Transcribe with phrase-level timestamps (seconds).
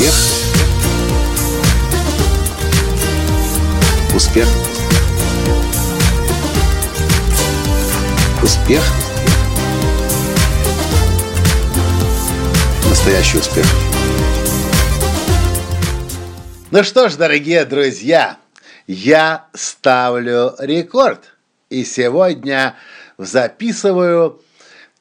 [0.00, 0.14] Успех.
[4.14, 4.48] Успех.
[8.42, 8.82] Успех.
[12.88, 13.66] Настоящий успех.
[16.70, 18.38] Ну что ж, дорогие друзья,
[18.86, 21.34] я ставлю рекорд.
[21.68, 22.74] И сегодня
[23.18, 24.40] записываю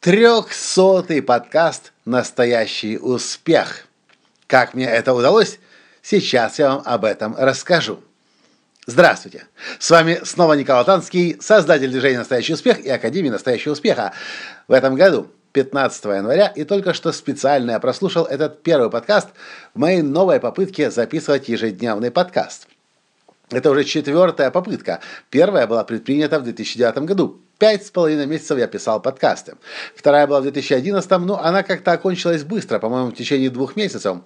[0.01, 3.88] трехсотый подкаст «Настоящий успех».
[4.49, 5.59] Как мне это удалось,
[6.01, 7.99] сейчас я вам об этом расскажу.
[8.87, 9.45] Здравствуйте!
[9.77, 14.11] С вами снова Николай Танский, создатель движения «Настоящий успех» и Академии «Настоящего успеха».
[14.67, 19.27] В этом году 15 января и только что специально я прослушал этот первый подкаст
[19.75, 22.67] в моей новой попытке записывать ежедневный подкаст.
[23.51, 24.99] Это уже четвертая попытка.
[25.29, 27.41] Первая была предпринята в 2009 году.
[27.57, 29.55] Пять с половиной месяцев я писал подкасты.
[29.95, 34.19] Вторая была в 2011, но она как-то окончилась быстро, по-моему, в течение двух месяцев.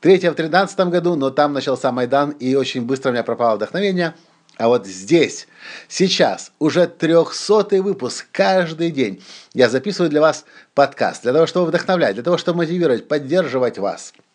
[0.00, 4.14] Третья в 2013 году, но там начался Майдан, и очень быстро у меня пропало вдохновение–
[4.60, 5.48] а вот здесь,
[5.88, 9.22] сейчас, уже трехсотый выпуск каждый день
[9.54, 10.44] я записываю для вас
[10.74, 14.12] подкаст, для того, чтобы вдохновлять, для того, чтобы мотивировать, поддерживать вас–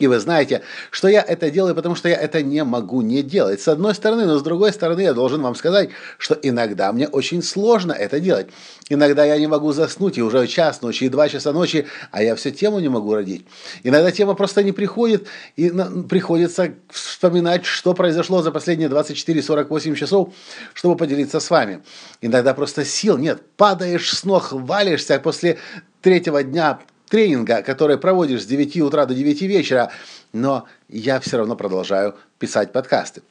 [0.00, 3.60] и вы знаете, что я это делаю, потому что я это не могу не делать.
[3.60, 7.44] С одной стороны, но с другой стороны, я должен вам сказать, что иногда мне очень
[7.44, 8.48] сложно это делать.
[8.88, 12.34] Иногда я не могу заснуть, и уже час ночи, и два часа ночи, а я
[12.34, 13.46] всю тему не могу родить.
[13.84, 15.72] Иногда тема просто не приходит, и
[16.08, 20.34] приходится вспоминать, что произошло за последние 24-48 часов,
[20.72, 21.84] чтобы поделиться с вами.
[22.20, 25.58] Иногда просто сил нет, падаешь с ног, валишься после
[26.02, 26.80] третьего дня
[27.14, 29.92] тренинга, который проводишь с 9 утра до 9 вечера,
[30.32, 33.22] но я все равно продолжаю писать подкасты.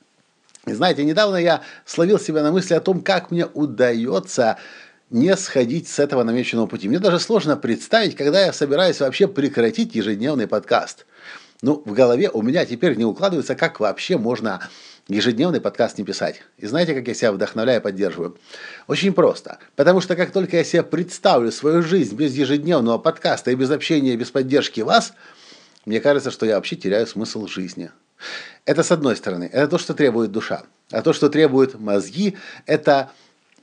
[0.66, 4.58] И знаете, недавно я словил себя на мысли о том, как мне удается
[5.10, 6.88] не сходить с этого намеченного пути.
[6.88, 11.06] Мне даже сложно представить, когда я собираюсь вообще прекратить ежедневный подкаст.
[11.62, 14.62] Ну, в голове у меня теперь не укладывается, как вообще можно
[15.08, 16.44] ежедневный подкаст не писать.
[16.58, 18.38] И знаете, как я себя вдохновляю и поддерживаю?
[18.88, 19.60] Очень просто.
[19.76, 24.16] Потому что как только я себе представлю свою жизнь без ежедневного подкаста и без общения,
[24.16, 25.14] без поддержки вас,
[25.86, 27.92] мне кажется, что я вообще теряю смысл жизни.
[28.66, 29.50] Это с одной стороны.
[29.52, 30.64] Это то, что требует душа.
[30.92, 33.12] А то, что требует мозги, это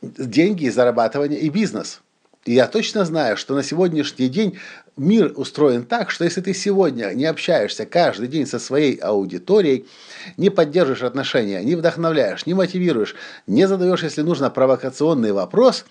[0.03, 2.01] деньги, зарабатывание и бизнес–
[2.47, 4.59] и я точно знаю, что на сегодняшний день
[5.01, 9.87] мир устроен так, что если ты сегодня не общаешься каждый день со своей аудиторией,
[10.37, 13.15] не поддерживаешь отношения, не вдохновляешь, не мотивируешь,
[13.47, 15.87] не задаешь, если нужно, провокационный вопрос,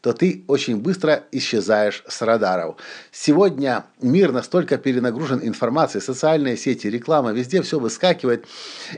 [0.00, 2.76] то ты очень быстро исчезаешь с радаров.
[3.10, 8.46] Сегодня мир настолько перенагружен информацией, социальные сети, реклама, везде все выскакивает.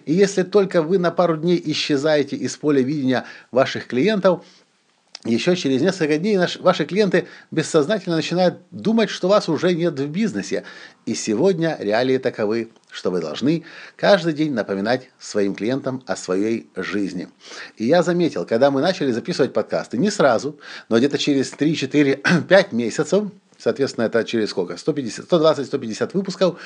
[0.04, 4.44] И если только вы на пару дней исчезаете из поля видения ваших клиентов,
[5.24, 10.06] еще через несколько дней наши, ваши клиенты бессознательно начинают думать, что вас уже нет в
[10.08, 10.64] бизнесе.
[11.06, 13.64] И сегодня реалии таковы, что вы должны
[13.96, 17.28] каждый день напоминать своим клиентам о своей жизни.
[17.76, 20.58] И я заметил, когда мы начали записывать подкасты, не сразу,
[20.88, 23.24] но где-то через 3, 4, 5 месяцев,
[23.58, 24.76] соответственно, это через сколько?
[24.76, 26.60] 150, 120-150 выпусков,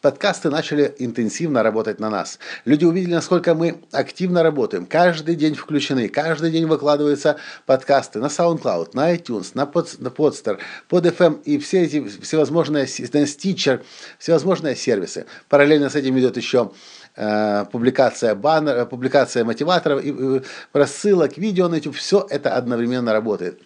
[0.00, 2.38] подкасты начали интенсивно работать на нас.
[2.64, 4.86] Люди увидели, насколько мы активно работаем.
[4.86, 7.36] Каждый день включены, каждый день выкладываются
[7.66, 10.58] подкасты на SoundCloud, на iTunes, на, под, на Podster,
[10.88, 13.82] под FM и все эти всевозможные, на Stitcher,
[14.18, 15.26] всевозможные сервисы.
[15.48, 16.70] Параллельно с этим идет еще
[17.16, 20.42] э, публикация баннер, публикация мотиваторов, и,
[20.72, 23.60] рассылок, видео на YouTube, все это одновременно работает.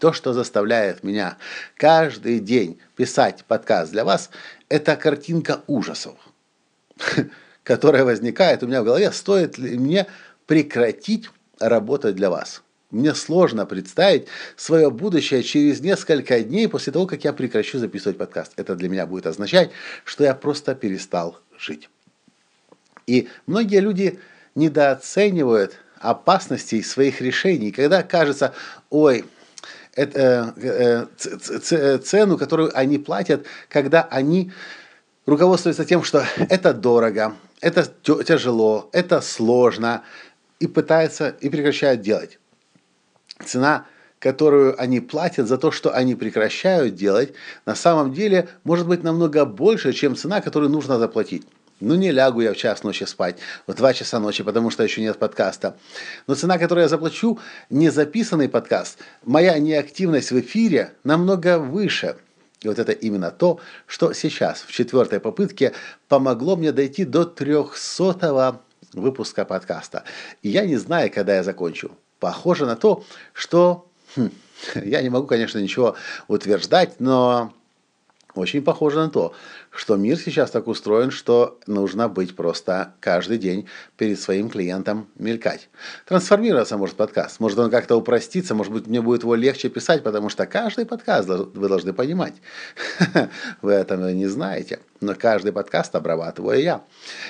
[0.00, 1.36] То, что заставляет меня
[1.76, 4.30] каждый день писать подкаст для вас,
[4.74, 6.16] это картинка ужасов,
[7.62, 10.08] которая возникает у меня в голове, стоит ли мне
[10.46, 11.30] прекратить
[11.60, 12.62] работать для вас.
[12.90, 14.26] Мне сложно представить
[14.56, 18.52] свое будущее через несколько дней после того, как я прекращу записывать подкаст.
[18.56, 19.70] Это для меня будет означать,
[20.04, 21.88] что я просто перестал жить.
[23.06, 24.18] И многие люди
[24.56, 28.54] недооценивают опасностей своих решений, когда кажется,
[28.90, 29.24] ой,
[29.96, 31.06] это, э,
[31.70, 34.52] э, цену, которую они платят, когда они
[35.26, 37.88] руководствуются тем, что это дорого, это
[38.24, 40.02] тяжело, это сложно,
[40.60, 42.38] и пытаются и прекращают делать.
[43.44, 43.86] Цена,
[44.18, 47.32] которую они платят за то, что они прекращают делать,
[47.66, 51.46] на самом деле может быть намного больше, чем цена, которую нужно заплатить.
[51.84, 53.36] Ну, не лягу я в час ночи спать,
[53.66, 55.76] в два часа ночи, потому что еще нет подкаста.
[56.26, 57.38] Но цена, которую я заплачу,
[57.68, 62.16] не записанный подкаст, моя неактивность в эфире намного выше.
[62.62, 65.74] И вот это именно то, что сейчас, в четвертой попытке,
[66.08, 68.62] помогло мне дойти до трехсотого
[68.94, 70.04] выпуска подкаста.
[70.40, 71.90] И я не знаю, когда я закончу.
[72.18, 73.04] Похоже на то,
[73.34, 73.86] что...
[74.16, 74.30] Хм,
[74.76, 75.96] я не могу, конечно, ничего
[76.28, 77.52] утверждать, но
[78.34, 79.32] очень похоже на то,
[79.74, 85.68] что мир сейчас так устроен, что нужно быть просто каждый день перед своим клиентом мелькать.
[86.06, 90.28] Трансформироваться может подкаст, может он как-то упроститься, может быть мне будет его легче писать, потому
[90.28, 92.34] что каждый подкаст вы должны понимать.
[93.62, 96.82] Вы этого не знаете, но каждый подкаст обрабатываю я.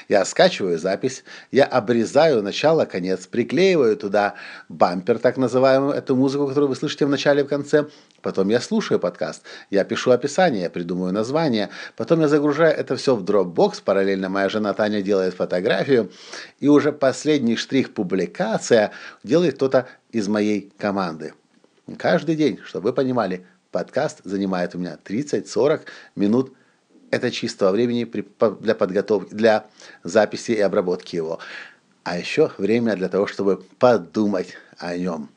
[0.09, 4.35] Я скачиваю запись, я обрезаю начало, конец, приклеиваю туда
[4.69, 7.87] бампер, так называемую, эту музыку, которую вы слышите в начале и в конце,
[8.25, 13.15] Потом я слушаю подкаст, я пишу описание, я придумываю название, потом я загружаю это все
[13.15, 16.11] в Dropbox, параллельно моя жена Таня делает фотографию,
[16.59, 18.91] и уже последний штрих публикация
[19.23, 21.35] делает кто-то из моей команды.
[21.97, 25.83] Каждый день, чтобы вы понимали, подкаст занимает у меня 30-40
[26.17, 26.55] минут
[27.13, 28.05] это чистого времени
[28.61, 29.67] для подготовки, для
[30.03, 31.39] записи и обработки его.
[32.03, 35.29] А еще время для того, чтобы подумать о нем.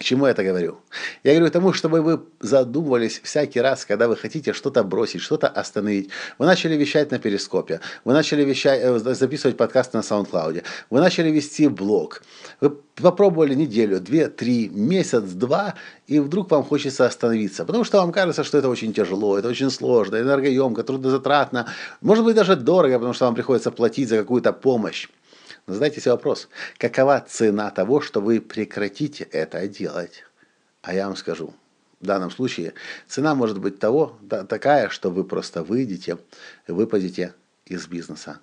[0.00, 0.78] К чему я это говорю?
[1.24, 6.08] Я говорю тому, чтобы вы задумывались всякий раз, когда вы хотите что-то бросить, что-то остановить.
[6.38, 11.30] Вы начали вещать на Перископе, вы начали вещать, э, записывать подкасты на SoundCloud, вы начали
[11.30, 12.22] вести блог,
[12.62, 15.74] вы попробовали неделю, две, три, месяц, два,
[16.06, 19.70] и вдруг вам хочется остановиться, потому что вам кажется, что это очень тяжело, это очень
[19.70, 21.66] сложно, энергоемко, трудозатратно,
[22.00, 25.08] может быть даже дорого, потому что вам приходится платить за какую-то помощь.
[25.72, 30.24] Задайте себе вопрос, какова цена того, что вы прекратите это делать?
[30.82, 31.54] А я вам скажу,
[32.00, 32.74] в данном случае
[33.06, 36.18] цена может быть того, да, такая, что вы просто выйдете,
[36.66, 37.34] выпадете
[37.66, 38.40] из бизнеса.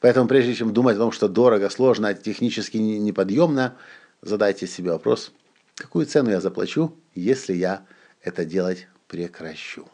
[0.00, 3.76] Поэтому прежде чем думать о том, что дорого, сложно, технически неподъемно,
[4.22, 5.32] задайте себе вопрос,
[5.74, 7.84] какую цену я заплачу, если я
[8.22, 9.86] это делать прекращу.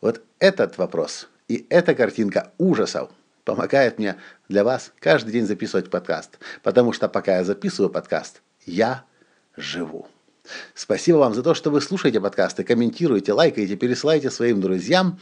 [0.00, 3.10] Вот этот вопрос и эта картинка ужасов–
[3.44, 4.16] помогает мне
[4.48, 6.38] для вас каждый день записывать подкаст.
[6.62, 9.04] Потому что пока я записываю подкаст, я
[9.56, 10.08] живу.
[10.74, 15.20] Спасибо вам за то, что вы слушаете подкасты, комментируете, лайкаете, пересылаете своим друзьям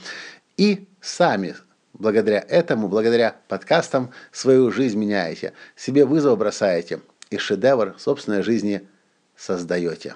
[0.56, 1.56] и сами
[1.92, 7.00] благодаря этому, благодаря подкастам свою жизнь меняете, себе вызов бросаете
[7.30, 8.88] и шедевр собственной жизни
[9.36, 10.14] создаете.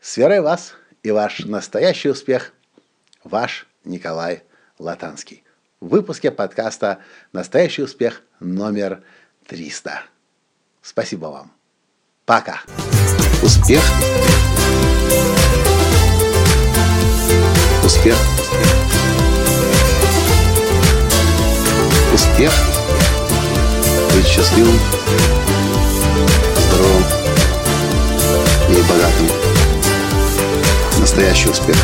[0.00, 2.52] С верой вас и ваш настоящий успех,
[3.22, 4.42] ваш Николай
[4.78, 5.44] Латанский
[5.80, 6.98] выпуске подкаста
[7.32, 9.02] «Настоящий успех» номер
[9.46, 10.02] 300.
[10.82, 11.52] Спасибо вам.
[12.24, 12.60] Пока.
[13.42, 13.82] Успех.
[17.84, 18.16] Успех.
[22.14, 22.52] Успех.
[24.14, 24.78] Быть счастливым,
[26.56, 27.04] здоровым
[28.70, 29.28] и богатым.
[31.00, 31.76] Настоящий успех.